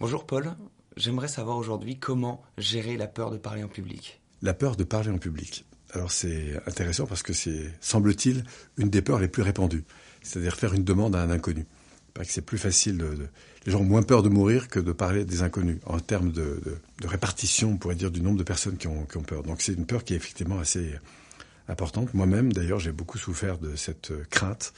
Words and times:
Bonjour 0.00 0.26
Paul, 0.26 0.54
j'aimerais 0.96 1.26
savoir 1.26 1.56
aujourd'hui 1.56 1.98
comment 1.98 2.40
gérer 2.56 2.96
la 2.96 3.08
peur 3.08 3.32
de 3.32 3.36
parler 3.36 3.64
en 3.64 3.68
public. 3.68 4.20
La 4.42 4.54
peur 4.54 4.76
de 4.76 4.84
parler 4.84 5.10
en 5.10 5.18
public. 5.18 5.64
Alors 5.90 6.12
c'est 6.12 6.54
intéressant 6.68 7.04
parce 7.06 7.24
que 7.24 7.32
c'est, 7.32 7.74
semble-t-il, 7.80 8.44
une 8.76 8.90
des 8.90 9.02
peurs 9.02 9.18
les 9.18 9.26
plus 9.26 9.42
répandues. 9.42 9.82
C'est-à-dire 10.22 10.54
faire 10.54 10.72
une 10.72 10.84
demande 10.84 11.16
à 11.16 11.22
un 11.22 11.30
inconnu. 11.30 11.66
c'est 12.22 12.46
plus 12.46 12.58
facile 12.58 12.96
de, 12.96 13.28
les 13.66 13.72
gens 13.72 13.80
ont 13.80 13.84
moins 13.84 14.04
peur 14.04 14.22
de 14.22 14.28
mourir 14.28 14.68
que 14.68 14.78
de 14.78 14.92
parler 14.92 15.24
des 15.24 15.42
inconnus 15.42 15.80
en 15.84 15.98
termes 15.98 16.30
de, 16.30 16.60
répartition, 17.04 17.70
on 17.70 17.76
pourrait 17.76 17.96
dire, 17.96 18.12
du 18.12 18.22
nombre 18.22 18.38
de 18.38 18.44
personnes 18.44 18.76
qui 18.76 18.86
ont, 18.86 19.04
qui 19.04 19.16
ont 19.16 19.24
peur. 19.24 19.42
Donc 19.42 19.62
c'est 19.62 19.72
une 19.72 19.86
peur 19.86 20.04
qui 20.04 20.14
est 20.14 20.16
effectivement 20.16 20.60
assez 20.60 20.92
importante. 21.66 22.14
Moi-même, 22.14 22.52
d'ailleurs, 22.52 22.78
j'ai 22.78 22.92
beaucoup 22.92 23.18
souffert 23.18 23.58
de 23.58 23.74
cette 23.74 24.12
crainte, 24.30 24.74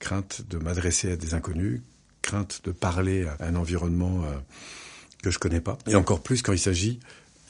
crainte 0.00 0.42
de 0.50 0.58
m'adresser 0.58 1.12
à 1.12 1.16
des 1.16 1.34
inconnus, 1.34 1.82
de 2.32 2.72
parler 2.72 3.26
à 3.38 3.46
un 3.46 3.54
environnement 3.54 4.24
euh, 4.24 4.36
que 5.22 5.30
je 5.30 5.38
connais 5.38 5.60
pas, 5.60 5.78
et 5.86 5.94
encore 5.94 6.22
plus 6.22 6.42
quand 6.42 6.52
il 6.52 6.58
s'agit 6.58 7.00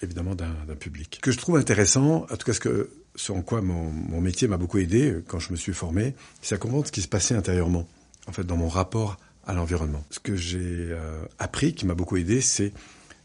évidemment 0.02 0.34
d'un 0.34 0.74
public. 0.78 1.14
Ce 1.16 1.20
que 1.20 1.32
je 1.32 1.38
trouve 1.38 1.56
intéressant, 1.56 2.26
en 2.30 2.36
tout 2.36 2.44
cas 2.44 2.52
ce, 2.52 2.60
que, 2.60 2.90
en 3.30 3.42
quoi 3.42 3.62
mon, 3.62 3.90
mon 3.90 4.20
métier 4.20 4.46
m'a 4.46 4.58
beaucoup 4.58 4.78
aidé 4.78 5.10
euh, 5.10 5.24
quand 5.26 5.38
je 5.38 5.52
me 5.52 5.56
suis 5.56 5.72
formé, 5.72 6.14
c'est 6.42 6.54
à 6.54 6.58
comprendre 6.58 6.86
ce 6.86 6.92
qui 6.92 7.02
se 7.02 7.08
passait 7.08 7.34
intérieurement, 7.34 7.88
en 8.26 8.32
fait, 8.32 8.44
dans 8.44 8.56
mon 8.56 8.68
rapport 8.68 9.16
à 9.46 9.54
l'environnement. 9.54 10.04
Ce 10.10 10.18
que 10.18 10.36
j'ai 10.36 10.58
euh, 10.60 11.24
appris, 11.38 11.74
qui 11.74 11.86
m'a 11.86 11.94
beaucoup 11.94 12.16
aidé, 12.16 12.40
c'est 12.40 12.72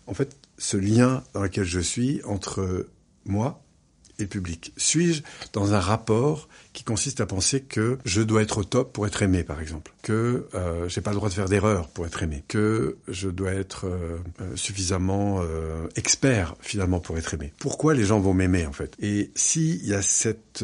en 0.07 0.13
fait 0.13 0.37
ce 0.57 0.77
lien 0.77 1.23
dans 1.33 1.41
lequel 1.41 1.65
je 1.65 1.79
suis 1.79 2.21
entre 2.23 2.87
moi 3.25 3.61
public. 4.27 4.73
Suis-je 4.77 5.23
dans 5.53 5.73
un 5.73 5.79
rapport 5.79 6.47
qui 6.73 6.83
consiste 6.83 7.19
à 7.21 7.25
penser 7.25 7.61
que 7.61 7.97
je 8.05 8.21
dois 8.21 8.41
être 8.41 8.59
au 8.59 8.63
top 8.63 8.93
pour 8.93 9.05
être 9.07 9.21
aimé, 9.21 9.43
par 9.43 9.59
exemple, 9.59 9.91
que 10.01 10.47
euh, 10.53 10.87
j'ai 10.87 11.01
pas 11.01 11.11
le 11.11 11.17
droit 11.17 11.29
de 11.29 11.33
faire 11.33 11.49
d'erreur 11.49 11.87
pour 11.89 12.05
être 12.05 12.23
aimé, 12.23 12.43
que 12.47 12.97
je 13.07 13.29
dois 13.29 13.51
être 13.51 13.87
euh, 13.87 14.17
euh, 14.41 14.55
suffisamment 14.55 15.41
euh, 15.41 15.87
expert 15.95 16.55
finalement 16.61 16.99
pour 16.99 17.17
être 17.17 17.33
aimé? 17.33 17.53
Pourquoi 17.59 17.93
les 17.93 18.05
gens 18.05 18.19
vont 18.19 18.33
m'aimer 18.33 18.65
en 18.65 18.71
fait? 18.71 18.95
Et 19.01 19.31
s'il 19.35 19.85
y 19.85 19.93
a 19.93 20.01
cette 20.01 20.63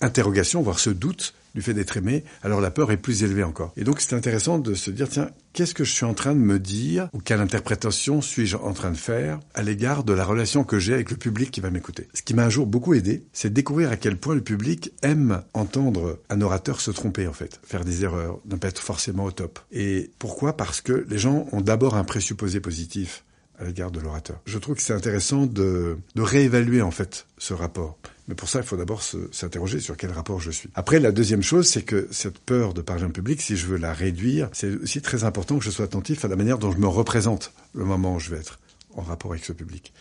interrogation, 0.00 0.62
voire 0.62 0.78
ce 0.78 0.90
doute, 0.90 1.34
du 1.54 1.62
fait 1.62 1.74
d'être 1.74 1.96
aimé, 1.96 2.24
alors 2.42 2.60
la 2.60 2.70
peur 2.70 2.90
est 2.90 2.96
plus 2.96 3.22
élevée 3.22 3.44
encore. 3.44 3.72
Et 3.76 3.84
donc 3.84 4.00
c'est 4.00 4.14
intéressant 4.14 4.58
de 4.58 4.74
se 4.74 4.90
dire, 4.90 5.08
tiens, 5.08 5.30
qu'est-ce 5.52 5.74
que 5.74 5.84
je 5.84 5.92
suis 5.92 6.04
en 6.04 6.14
train 6.14 6.34
de 6.34 6.40
me 6.40 6.58
dire, 6.58 7.08
ou 7.12 7.18
quelle 7.18 7.40
interprétation 7.40 8.20
suis-je 8.20 8.56
en 8.56 8.72
train 8.72 8.90
de 8.90 8.96
faire 8.96 9.40
à 9.54 9.62
l'égard 9.62 10.04
de 10.04 10.12
la 10.12 10.24
relation 10.24 10.64
que 10.64 10.78
j'ai 10.78 10.94
avec 10.94 11.10
le 11.10 11.16
public 11.16 11.50
qui 11.50 11.60
va 11.60 11.70
m'écouter. 11.70 12.08
Ce 12.14 12.22
qui 12.22 12.34
m'a 12.34 12.44
un 12.44 12.50
jour 12.50 12.66
beaucoup 12.66 12.94
aidé, 12.94 13.24
c'est 13.32 13.50
de 13.50 13.54
découvrir 13.54 13.90
à 13.90 13.96
quel 13.96 14.16
point 14.16 14.34
le 14.34 14.42
public 14.42 14.92
aime 15.02 15.42
entendre 15.54 16.18
un 16.30 16.40
orateur 16.40 16.80
se 16.80 16.90
tromper 16.90 17.26
en 17.26 17.32
fait, 17.32 17.60
faire 17.64 17.84
des 17.84 18.04
erreurs, 18.04 18.38
ne 18.46 18.56
pas 18.56 18.68
être 18.68 18.82
forcément 18.82 19.24
au 19.24 19.30
top. 19.30 19.58
Et 19.70 20.10
pourquoi? 20.18 20.56
Parce 20.56 20.80
que 20.80 21.06
les 21.08 21.18
gens 21.18 21.46
ont 21.52 21.60
d'abord 21.60 21.96
un 21.96 22.04
présupposé 22.04 22.60
positif 22.60 23.24
à 23.58 23.64
l'égard 23.64 23.90
de 23.90 24.00
l'orateur. 24.00 24.40
Je 24.46 24.58
trouve 24.58 24.76
que 24.76 24.82
c'est 24.82 24.92
intéressant 24.92 25.46
de, 25.46 25.98
de 26.14 26.22
réévaluer 26.22 26.82
en 26.82 26.90
fait 26.90 27.26
ce 27.38 27.54
rapport. 27.54 27.98
Mais 28.28 28.34
pour 28.34 28.48
ça, 28.48 28.60
il 28.60 28.64
faut 28.64 28.76
d'abord 28.76 29.02
s'interroger 29.32 29.80
sur 29.80 29.96
quel 29.96 30.12
rapport 30.12 30.40
je 30.40 30.50
suis. 30.50 30.68
Après, 30.74 31.00
la 31.00 31.10
deuxième 31.10 31.42
chose, 31.42 31.68
c'est 31.68 31.82
que 31.82 32.06
cette 32.12 32.38
peur 32.38 32.72
de 32.72 32.80
parler 32.80 33.04
en 33.04 33.10
public, 33.10 33.40
si 33.40 33.56
je 33.56 33.66
veux 33.66 33.78
la 33.78 33.92
réduire, 33.92 34.48
c'est 34.52 34.76
aussi 34.76 35.02
très 35.02 35.24
important 35.24 35.58
que 35.58 35.64
je 35.64 35.70
sois 35.70 35.86
attentif 35.86 36.24
à 36.24 36.28
la 36.28 36.36
manière 36.36 36.58
dont 36.58 36.70
je 36.70 36.78
me 36.78 36.86
représente 36.86 37.52
le 37.74 37.84
moment 37.84 38.14
où 38.14 38.20
je 38.20 38.30
vais 38.30 38.38
être 38.38 38.60
en 38.94 39.02
rapport 39.02 39.32
avec 39.32 39.44
ce 39.44 39.52
public. 39.52 39.92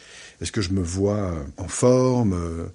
Est-ce 0.42 0.52
que 0.52 0.62
je 0.62 0.72
me 0.72 0.82
vois 0.82 1.34
en 1.58 1.68
forme, 1.68 2.34
euh, 2.34 2.68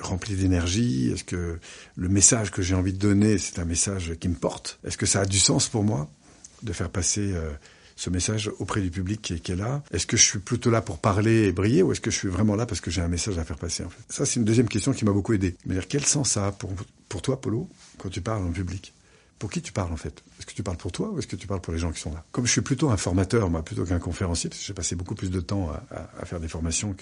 rempli 0.00 0.34
d'énergie? 0.34 1.10
Est-ce 1.12 1.24
que 1.24 1.58
le 1.94 2.08
message 2.08 2.50
que 2.50 2.62
j'ai 2.62 2.74
envie 2.74 2.92
de 2.92 2.98
donner, 2.98 3.38
c'est 3.38 3.58
un 3.58 3.64
message 3.64 4.14
qui 4.18 4.28
me 4.28 4.34
porte? 4.34 4.78
Est-ce 4.84 4.98
que 4.98 5.06
ça 5.06 5.20
a 5.20 5.26
du 5.26 5.38
sens 5.38 5.68
pour 5.68 5.84
moi 5.84 6.10
de 6.62 6.72
faire 6.72 6.90
passer 6.90 7.32
euh, 7.32 7.50
ce 7.96 8.10
message 8.10 8.50
auprès 8.58 8.82
du 8.82 8.90
public 8.90 9.22
qui 9.22 9.52
est, 9.52 9.56
là. 9.56 9.82
Est-ce 9.90 10.06
que 10.06 10.18
je 10.18 10.22
suis 10.22 10.38
plutôt 10.38 10.70
là 10.70 10.82
pour 10.82 10.98
parler 10.98 11.44
et 11.44 11.52
briller 11.52 11.82
ou 11.82 11.92
est-ce 11.92 12.02
que 12.02 12.10
je 12.10 12.16
suis 12.16 12.28
vraiment 12.28 12.54
là 12.54 12.66
parce 12.66 12.82
que 12.82 12.90
j'ai 12.90 13.00
un 13.00 13.08
message 13.08 13.38
à 13.38 13.44
faire 13.44 13.56
passer 13.56 13.84
Ça, 14.10 14.26
c'est 14.26 14.38
une 14.38 14.44
deuxième 14.44 14.68
question 14.68 14.92
qui 14.92 15.04
m'a 15.06 15.12
beaucoup 15.12 15.32
aidé. 15.32 15.56
Mais 15.64 15.76
quel 15.88 16.04
sens 16.04 16.32
ça 16.32 16.48
a 16.48 16.52
pour, 16.52 16.70
pour 17.08 17.22
toi, 17.22 17.40
Polo, 17.40 17.68
quand 17.98 18.10
tu 18.10 18.20
parles 18.20 18.44
en 18.44 18.52
public? 18.52 18.92
Pour 19.38 19.50
qui 19.50 19.60
tu 19.60 19.72
parles 19.72 19.92
en 19.92 19.96
fait? 19.96 20.22
Est-ce 20.38 20.46
que 20.46 20.54
tu 20.54 20.62
parles 20.62 20.78
pour 20.78 20.92
toi 20.92 21.10
ou 21.10 21.18
est-ce 21.18 21.26
que 21.26 21.36
tu 21.36 21.46
parles 21.46 21.60
pour 21.60 21.72
les 21.72 21.78
gens 21.78 21.92
qui 21.92 22.00
sont 22.00 22.12
là? 22.12 22.24
Comme 22.32 22.46
je 22.46 22.52
suis 22.52 22.62
plutôt 22.62 22.88
un 22.90 22.96
formateur, 22.96 23.50
moi, 23.50 23.62
plutôt 23.62 23.84
qu'un 23.84 23.98
conférencier, 23.98 24.48
parce 24.48 24.60
que 24.60 24.66
j'ai 24.66 24.72
passé 24.72 24.94
beaucoup 24.94 25.14
plus 25.14 25.30
de 25.30 25.40
temps 25.40 25.70
à, 25.90 26.24
faire 26.24 26.40
des 26.40 26.48
formations 26.48 26.94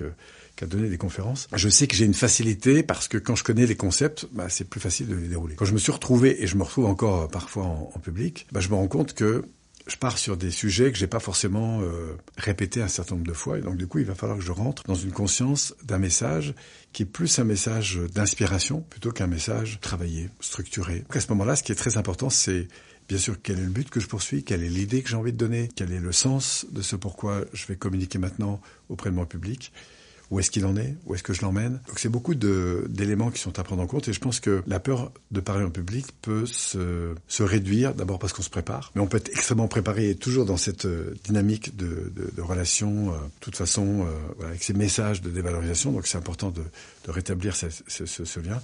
qu'à 0.56 0.66
donner 0.66 0.88
des 0.88 0.98
conférences, 0.98 1.48
je 1.54 1.68
sais 1.68 1.86
que 1.86 1.94
j'ai 1.94 2.04
une 2.04 2.14
facilité 2.14 2.82
parce 2.82 3.06
que 3.06 3.18
quand 3.18 3.36
je 3.36 3.44
connais 3.44 3.66
les 3.66 3.76
concepts, 3.76 4.26
bah, 4.32 4.48
c'est 4.48 4.68
plus 4.68 4.80
facile 4.80 5.06
de 5.08 5.14
les 5.14 5.28
dérouler. 5.28 5.54
Quand 5.54 5.64
je 5.64 5.74
me 5.74 5.78
suis 5.78 5.92
retrouvé, 5.92 6.42
et 6.42 6.48
je 6.48 6.56
me 6.56 6.64
retrouve 6.64 6.86
encore 6.86 7.28
parfois 7.28 7.64
en, 7.64 7.92
en 7.94 7.98
public, 8.00 8.48
bah, 8.50 8.58
je 8.58 8.68
me 8.68 8.74
rends 8.74 8.88
compte 8.88 9.14
que 9.14 9.44
je 9.86 9.96
pars 9.96 10.16
sur 10.16 10.36
des 10.36 10.50
sujets 10.50 10.90
que 10.90 10.98
j'ai 10.98 11.06
pas 11.06 11.20
forcément 11.20 11.80
euh, 11.82 12.16
répétés 12.36 12.80
un 12.80 12.88
certain 12.88 13.16
nombre 13.16 13.26
de 13.26 13.32
fois. 13.32 13.58
Et 13.58 13.60
donc, 13.60 13.76
du 13.76 13.86
coup, 13.86 13.98
il 13.98 14.06
va 14.06 14.14
falloir 14.14 14.38
que 14.38 14.44
je 14.44 14.52
rentre 14.52 14.82
dans 14.84 14.94
une 14.94 15.12
conscience 15.12 15.74
d'un 15.84 15.98
message 15.98 16.54
qui 16.92 17.02
est 17.02 17.06
plus 17.06 17.38
un 17.38 17.44
message 17.44 17.98
d'inspiration 18.14 18.80
plutôt 18.80 19.12
qu'un 19.12 19.26
message 19.26 19.78
travaillé, 19.80 20.30
structuré. 20.40 21.04
À 21.10 21.20
ce 21.20 21.28
moment-là, 21.30 21.56
ce 21.56 21.62
qui 21.62 21.72
est 21.72 21.76
très 21.76 21.98
important, 21.98 22.30
c'est 22.30 22.68
bien 23.08 23.18
sûr 23.18 23.36
quel 23.42 23.58
est 23.58 23.62
le 23.62 23.68
but 23.68 23.90
que 23.90 24.00
je 24.00 24.06
poursuis, 24.06 24.42
quelle 24.42 24.62
est 24.62 24.68
l'idée 24.68 25.02
que 25.02 25.10
j'ai 25.10 25.16
envie 25.16 25.32
de 25.32 25.38
donner, 25.38 25.68
quel 25.74 25.92
est 25.92 26.00
le 26.00 26.12
sens 26.12 26.66
de 26.70 26.80
ce 26.80 26.96
pourquoi 26.96 27.44
je 27.52 27.66
vais 27.66 27.76
communiquer 27.76 28.18
maintenant 28.18 28.60
auprès 28.88 29.10
de 29.10 29.14
mon 29.14 29.26
public 29.26 29.72
où 30.34 30.40
est-ce 30.40 30.50
qu'il 30.50 30.66
en 30.66 30.76
est, 30.76 30.96
où 31.06 31.14
est-ce 31.14 31.22
que 31.22 31.32
je 31.32 31.42
l'emmène. 31.42 31.80
Donc 31.86 32.00
c'est 32.00 32.08
beaucoup 32.08 32.34
d'éléments 32.34 33.30
qui 33.30 33.38
sont 33.38 33.56
à 33.60 33.62
prendre 33.62 33.80
en 33.82 33.86
compte 33.86 34.08
et 34.08 34.12
je 34.12 34.18
pense 34.18 34.40
que 34.40 34.64
la 34.66 34.80
peur 34.80 35.12
de 35.30 35.38
parler 35.38 35.64
en 35.64 35.70
public 35.70 36.06
peut 36.22 36.44
se, 36.44 37.14
réduire 37.38 37.94
d'abord 37.94 38.18
parce 38.18 38.32
qu'on 38.32 38.42
se 38.42 38.50
prépare, 38.50 38.90
mais 38.96 39.00
on 39.00 39.06
peut 39.06 39.18
être 39.18 39.28
extrêmement 39.28 39.68
préparé 39.68 40.10
et 40.10 40.16
toujours 40.16 40.44
dans 40.44 40.56
cette 40.56 40.86
euh, 40.86 41.14
dynamique 41.22 41.76
de, 41.76 42.10
relation, 42.38 43.10
euh, 43.10 43.12
de 43.12 43.40
toute 43.40 43.54
façon, 43.54 44.08
euh, 44.08 44.46
avec 44.46 44.64
ces 44.64 44.72
messages 44.72 45.22
de 45.22 45.30
dévalorisation. 45.30 45.92
Donc 45.92 46.08
c'est 46.08 46.18
important 46.18 46.50
de, 46.50 46.62
rétablir 47.06 47.54
ce, 47.54 47.66
ce, 47.86 48.04
ce, 48.06 48.40
lien. 48.40 48.60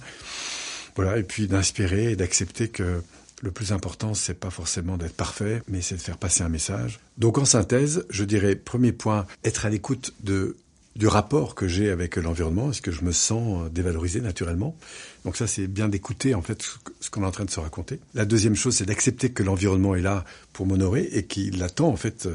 Voilà, 0.97 1.17
et 1.19 1.23
puis 1.23 1.47
d'inspirer 1.47 2.11
et 2.11 2.15
d'accepter 2.17 2.67
que 2.67 3.01
le 3.41 3.51
plus 3.51 3.71
important, 3.71 4.13
c'est 4.13 4.33
pas 4.33 4.49
forcément 4.49 4.97
d'être 4.97 5.15
parfait, 5.15 5.61
mais 5.69 5.81
c'est 5.81 5.95
de 5.95 6.01
faire 6.01 6.17
passer 6.17 6.43
un 6.43 6.49
message. 6.49 6.99
Donc 7.17 7.37
en 7.37 7.45
synthèse, 7.45 8.05
je 8.09 8.25
dirais, 8.25 8.55
premier 8.55 8.91
point, 8.91 9.25
être 9.45 9.65
à 9.65 9.69
l'écoute 9.69 10.13
de 10.21 10.57
du 10.95 11.07
rapport 11.07 11.55
que 11.55 11.67
j'ai 11.67 11.89
avec 11.89 12.17
l'environnement, 12.17 12.71
est-ce 12.71 12.81
que 12.81 12.91
je 12.91 13.03
me 13.03 13.11
sens 13.11 13.71
dévalorisé 13.71 14.19
naturellement? 14.21 14.75
Donc 15.23 15.37
ça, 15.37 15.47
c'est 15.47 15.67
bien 15.67 15.87
d'écouter 15.87 16.35
en 16.35 16.41
fait 16.41 16.63
ce 16.99 17.09
qu'on 17.09 17.23
est 17.23 17.27
en 17.27 17.31
train 17.31 17.45
de 17.45 17.51
se 17.51 17.59
raconter. 17.59 17.99
La 18.13 18.25
deuxième 18.25 18.55
chose, 18.55 18.75
c'est 18.75 18.85
d'accepter 18.85 19.31
que 19.31 19.43
l'environnement 19.43 19.95
est 19.95 20.01
là 20.01 20.25
pour 20.53 20.65
m'honorer 20.65 21.07
et 21.13 21.23
qu'il 21.23 21.61
attend 21.63 21.87
en 21.87 21.95
fait. 21.95 22.27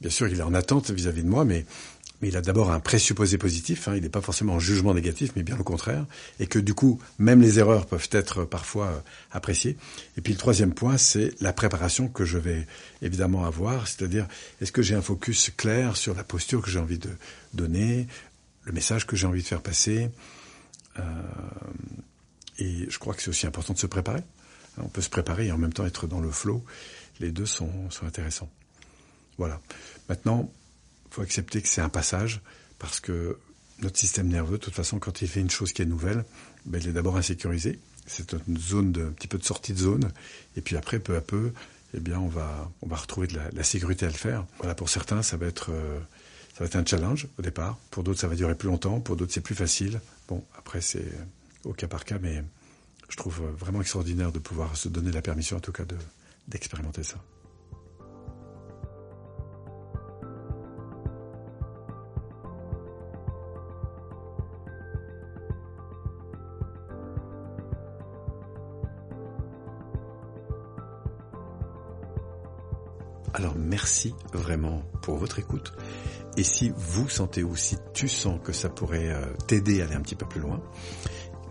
Bien 0.00 0.10
sûr, 0.10 0.28
il 0.28 0.38
est 0.38 0.42
en 0.42 0.54
attente 0.54 0.90
vis-à-vis 0.90 1.24
de 1.24 1.28
moi, 1.28 1.44
mais 1.44 1.64
mais 2.20 2.28
il 2.28 2.36
a 2.36 2.40
d'abord 2.40 2.70
un 2.72 2.80
présupposé 2.80 3.38
positif, 3.38 3.86
hein, 3.86 3.94
il 3.94 4.02
n'est 4.02 4.08
pas 4.08 4.20
forcément 4.20 4.54
en 4.54 4.58
jugement 4.58 4.92
négatif, 4.92 5.32
mais 5.36 5.42
bien 5.42 5.58
au 5.58 5.62
contraire, 5.62 6.04
et 6.40 6.46
que 6.46 6.58
du 6.58 6.74
coup, 6.74 7.00
même 7.18 7.40
les 7.40 7.58
erreurs 7.58 7.86
peuvent 7.86 8.08
être 8.10 8.44
parfois 8.44 8.86
euh, 8.86 9.00
appréciées. 9.30 9.76
Et 10.16 10.20
puis 10.20 10.32
le 10.32 10.38
troisième 10.38 10.74
point, 10.74 10.98
c'est 10.98 11.32
la 11.40 11.52
préparation 11.52 12.08
que 12.08 12.24
je 12.24 12.38
vais 12.38 12.66
évidemment 13.02 13.44
avoir, 13.44 13.86
c'est-à-dire 13.86 14.26
est-ce 14.60 14.72
que 14.72 14.82
j'ai 14.82 14.96
un 14.96 15.02
focus 15.02 15.50
clair 15.56 15.96
sur 15.96 16.14
la 16.14 16.24
posture 16.24 16.60
que 16.60 16.70
j'ai 16.70 16.80
envie 16.80 16.98
de 16.98 17.10
donner, 17.54 18.08
le 18.64 18.72
message 18.72 19.06
que 19.06 19.16
j'ai 19.16 19.26
envie 19.26 19.42
de 19.42 19.48
faire 19.48 19.62
passer. 19.62 20.10
Euh, 20.98 21.02
et 22.58 22.90
je 22.90 22.98
crois 22.98 23.14
que 23.14 23.22
c'est 23.22 23.30
aussi 23.30 23.46
important 23.46 23.74
de 23.74 23.78
se 23.78 23.86
préparer. 23.86 24.22
On 24.78 24.88
peut 24.88 25.00
se 25.00 25.10
préparer 25.10 25.46
et 25.46 25.52
en 25.52 25.58
même 25.58 25.72
temps 25.72 25.86
être 25.86 26.06
dans 26.06 26.20
le 26.20 26.30
flow. 26.30 26.64
Les 27.20 27.30
deux 27.30 27.46
sont, 27.46 27.90
sont 27.90 28.06
intéressants. 28.06 28.50
Voilà. 29.38 29.60
Maintenant, 30.08 30.50
faut 31.10 31.22
accepter 31.22 31.62
que 31.62 31.68
c'est 31.68 31.80
un 31.80 31.88
passage, 31.88 32.40
parce 32.78 33.00
que 33.00 33.38
notre 33.80 33.98
système 33.98 34.28
nerveux, 34.28 34.58
de 34.58 34.62
toute 34.62 34.74
façon, 34.74 34.98
quand 34.98 35.22
il 35.22 35.28
fait 35.28 35.40
une 35.40 35.50
chose 35.50 35.72
qui 35.72 35.82
est 35.82 35.86
nouvelle, 35.86 36.24
ben, 36.66 36.80
il 36.82 36.88
est 36.88 36.92
d'abord 36.92 37.16
insécurisé. 37.16 37.78
C'est 38.06 38.34
une 38.46 38.58
zone 38.58 38.92
de, 38.92 39.04
un 39.04 39.10
petit 39.10 39.28
peu 39.28 39.38
de 39.38 39.44
sortie 39.44 39.72
de 39.72 39.78
zone. 39.78 40.10
Et 40.56 40.60
puis 40.60 40.76
après, 40.76 40.98
peu 40.98 41.16
à 41.16 41.20
peu, 41.20 41.52
eh 41.94 42.00
bien, 42.00 42.18
on 42.18 42.28
va, 42.28 42.70
on 42.82 42.88
va 42.88 42.96
retrouver 42.96 43.26
de 43.26 43.38
la, 43.52 43.62
sécurité 43.62 44.06
à 44.06 44.08
le 44.08 44.14
faire. 44.14 44.46
Voilà, 44.58 44.74
pour 44.74 44.88
certains, 44.88 45.22
ça 45.22 45.36
va 45.36 45.46
être, 45.46 45.70
euh, 45.70 45.98
ça 46.54 46.60
va 46.60 46.66
être 46.66 46.76
un 46.76 46.84
challenge 46.84 47.28
au 47.38 47.42
départ. 47.42 47.78
Pour 47.90 48.02
d'autres, 48.02 48.20
ça 48.20 48.28
va 48.28 48.34
durer 48.34 48.54
plus 48.54 48.68
longtemps. 48.68 49.00
Pour 49.00 49.16
d'autres, 49.16 49.32
c'est 49.32 49.40
plus 49.40 49.54
facile. 49.54 50.00
Bon, 50.28 50.42
après, 50.56 50.80
c'est 50.80 51.06
au 51.64 51.72
cas 51.72 51.86
par 51.86 52.04
cas, 52.04 52.18
mais 52.20 52.42
je 53.08 53.16
trouve 53.16 53.40
vraiment 53.58 53.80
extraordinaire 53.80 54.32
de 54.32 54.38
pouvoir 54.38 54.76
se 54.76 54.88
donner 54.88 55.12
la 55.12 55.22
permission, 55.22 55.58
en 55.58 55.60
tout 55.60 55.72
cas, 55.72 55.84
de, 55.84 55.96
d'expérimenter 56.48 57.02
ça. 57.02 57.16
Alors 73.34 73.54
merci 73.56 74.14
vraiment 74.32 74.82
pour 75.02 75.16
votre 75.16 75.38
écoute. 75.38 75.72
Et 76.36 76.44
si 76.44 76.72
vous 76.76 77.08
sentez 77.08 77.42
ou 77.42 77.56
si 77.56 77.76
tu 77.94 78.08
sens 78.08 78.40
que 78.42 78.52
ça 78.52 78.68
pourrait 78.68 79.10
euh, 79.10 79.24
t'aider 79.46 79.80
à 79.80 79.84
aller 79.84 79.94
un 79.94 80.00
petit 80.00 80.14
peu 80.14 80.26
plus 80.26 80.40
loin, 80.40 80.62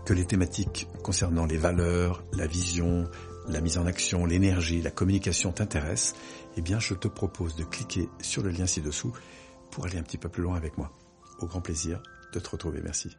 que 0.04 0.14
les 0.14 0.24
thématiques 0.24 0.88
concernant 1.02 1.44
les 1.44 1.58
valeurs, 1.58 2.24
la 2.32 2.46
vision, 2.46 3.04
la 3.48 3.60
mise 3.60 3.78
en 3.78 3.86
action, 3.86 4.24
l'énergie, 4.24 4.80
la 4.80 4.90
communication 4.90 5.52
t'intéressent, 5.52 6.14
eh 6.56 6.62
bien 6.62 6.78
je 6.80 6.94
te 6.94 7.08
propose 7.08 7.56
de 7.56 7.64
cliquer 7.64 8.08
sur 8.20 8.42
le 8.42 8.50
lien 8.50 8.66
ci-dessous 8.66 9.12
pour 9.70 9.84
aller 9.84 9.98
un 9.98 10.02
petit 10.02 10.18
peu 10.18 10.28
plus 10.28 10.42
loin 10.42 10.56
avec 10.56 10.78
moi. 10.78 10.92
Au 11.40 11.46
grand 11.46 11.60
plaisir 11.60 12.02
de 12.32 12.40
te 12.40 12.48
retrouver. 12.48 12.80
Merci. 12.82 13.10